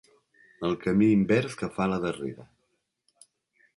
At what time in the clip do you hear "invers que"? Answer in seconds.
1.17-1.69